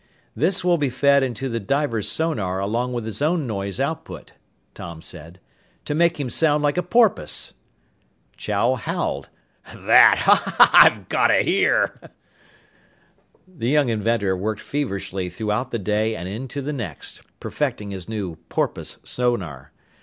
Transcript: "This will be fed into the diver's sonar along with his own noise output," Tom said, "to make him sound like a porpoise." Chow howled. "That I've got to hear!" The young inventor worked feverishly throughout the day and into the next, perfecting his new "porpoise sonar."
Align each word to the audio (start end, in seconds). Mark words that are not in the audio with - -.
"This 0.35 0.63
will 0.65 0.79
be 0.79 0.89
fed 0.89 1.21
into 1.21 1.47
the 1.47 1.59
diver's 1.59 2.09
sonar 2.11 2.57
along 2.59 2.91
with 2.91 3.05
his 3.05 3.21
own 3.21 3.45
noise 3.45 3.79
output," 3.79 4.31
Tom 4.73 4.99
said, 4.99 5.39
"to 5.85 5.93
make 5.93 6.19
him 6.19 6.27
sound 6.27 6.63
like 6.63 6.75
a 6.75 6.81
porpoise." 6.81 7.53
Chow 8.35 8.73
howled. 8.73 9.29
"That 9.75 10.69
I've 10.73 11.07
got 11.07 11.27
to 11.27 11.43
hear!" 11.43 11.99
The 13.47 13.69
young 13.69 13.89
inventor 13.89 14.35
worked 14.35 14.61
feverishly 14.61 15.29
throughout 15.29 15.69
the 15.69 15.77
day 15.77 16.15
and 16.15 16.27
into 16.27 16.63
the 16.63 16.73
next, 16.73 17.21
perfecting 17.39 17.91
his 17.91 18.09
new 18.09 18.37
"porpoise 18.49 18.97
sonar." 19.03 19.71